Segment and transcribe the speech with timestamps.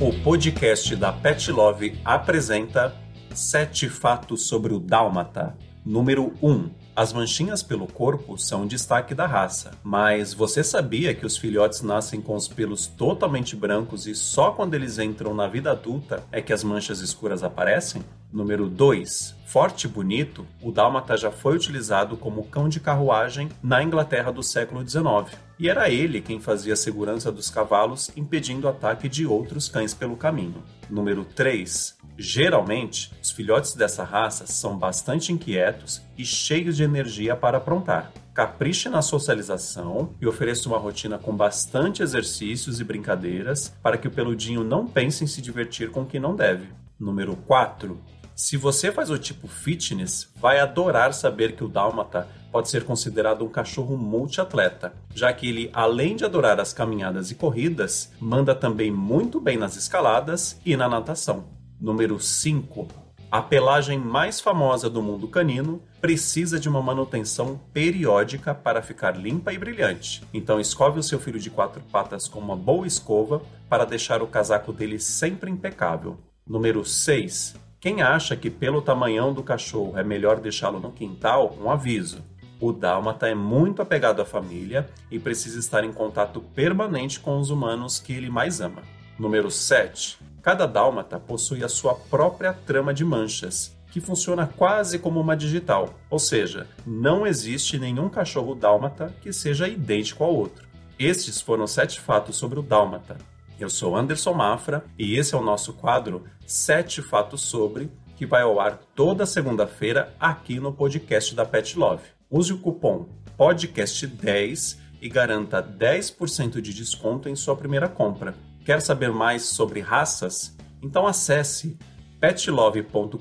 [0.00, 2.96] O podcast da Pet Love apresenta
[3.34, 5.54] Sete Fatos sobre o Dálmata.
[5.84, 6.70] Número 1.
[6.96, 11.82] As manchinhas pelo corpo são um destaque da raça, mas você sabia que os filhotes
[11.82, 16.40] nascem com os pelos totalmente brancos e só quando eles entram na vida adulta é
[16.40, 18.02] que as manchas escuras aparecem?
[18.32, 19.34] Número 2.
[19.44, 24.40] Forte e bonito, o dálmata já foi utilizado como cão de carruagem na Inglaterra do
[24.40, 29.26] século XIX, e era ele quem fazia a segurança dos cavalos, impedindo o ataque de
[29.26, 30.62] outros cães pelo caminho.
[30.88, 31.98] Número 3.
[32.16, 38.12] Geralmente, os filhotes dessa raça são bastante inquietos e cheios de energia para aprontar.
[38.32, 44.10] Capriche na socialização e ofereça uma rotina com bastante exercícios e brincadeiras para que o
[44.10, 46.68] peludinho não pense em se divertir com o que não deve.
[46.98, 47.98] Número 4.
[48.40, 53.44] Se você faz o tipo fitness, vai adorar saber que o Dálmata pode ser considerado
[53.44, 58.90] um cachorro multiatleta, já que ele, além de adorar as caminhadas e corridas, manda também
[58.90, 61.50] muito bem nas escaladas e na natação.
[61.78, 62.88] Número 5.
[63.30, 69.52] A pelagem mais famosa do mundo canino precisa de uma manutenção periódica para ficar limpa
[69.52, 70.22] e brilhante.
[70.32, 74.26] Então escove o seu filho de quatro patas com uma boa escova para deixar o
[74.26, 76.16] casaco dele sempre impecável.
[76.48, 77.68] Número 6.
[77.80, 82.22] Quem acha que pelo tamanhão do cachorro é melhor deixá-lo no quintal, um aviso.
[82.60, 87.48] O dálmata é muito apegado à família e precisa estar em contato permanente com os
[87.48, 88.82] humanos que ele mais ama.
[89.18, 90.18] Número 7.
[90.42, 95.94] Cada dálmata possui a sua própria trama de manchas, que funciona quase como uma digital,
[96.10, 100.68] ou seja, não existe nenhum cachorro dálmata que seja idêntico ao outro.
[100.98, 103.16] Estes foram sete fatos sobre o dálmata.
[103.60, 108.40] Eu sou Anderson Mafra e esse é o nosso quadro Sete Fatos Sobre, que vai
[108.40, 112.04] ao ar toda segunda-feira aqui no podcast da Pet Love.
[112.30, 113.06] Use o cupom
[113.38, 118.34] podcast10 e garanta 10% de desconto em sua primeira compra.
[118.64, 120.56] Quer saber mais sobre raças?
[120.82, 121.76] Então acesse
[122.18, 123.18] petlove.com.br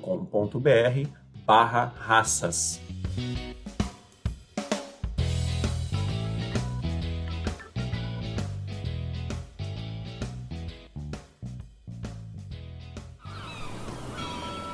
[1.45, 2.79] barra raças.